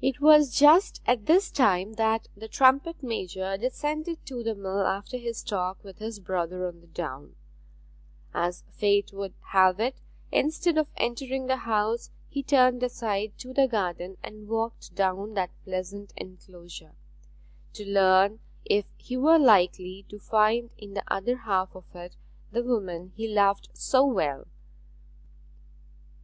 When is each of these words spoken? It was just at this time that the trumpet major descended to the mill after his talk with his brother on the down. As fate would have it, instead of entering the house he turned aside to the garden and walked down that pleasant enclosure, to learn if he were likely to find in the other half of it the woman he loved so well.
It 0.00 0.20
was 0.20 0.52
just 0.52 1.00
at 1.06 1.26
this 1.26 1.52
time 1.52 1.92
that 1.92 2.26
the 2.36 2.48
trumpet 2.48 3.04
major 3.04 3.56
descended 3.56 4.26
to 4.26 4.42
the 4.42 4.56
mill 4.56 4.80
after 4.84 5.16
his 5.16 5.44
talk 5.44 5.78
with 5.84 5.98
his 5.98 6.18
brother 6.18 6.66
on 6.66 6.80
the 6.80 6.88
down. 6.88 7.36
As 8.34 8.64
fate 8.72 9.12
would 9.12 9.34
have 9.52 9.78
it, 9.78 10.00
instead 10.32 10.76
of 10.76 10.88
entering 10.96 11.46
the 11.46 11.58
house 11.58 12.10
he 12.28 12.42
turned 12.42 12.82
aside 12.82 13.38
to 13.38 13.54
the 13.54 13.68
garden 13.68 14.16
and 14.24 14.48
walked 14.48 14.92
down 14.96 15.34
that 15.34 15.50
pleasant 15.62 16.12
enclosure, 16.16 16.96
to 17.74 17.84
learn 17.88 18.40
if 18.64 18.86
he 18.96 19.16
were 19.16 19.38
likely 19.38 20.04
to 20.08 20.18
find 20.18 20.74
in 20.76 20.94
the 20.94 21.04
other 21.06 21.36
half 21.36 21.72
of 21.76 21.84
it 21.94 22.16
the 22.50 22.64
woman 22.64 23.12
he 23.14 23.28
loved 23.28 23.68
so 23.72 24.04
well. 24.04 24.48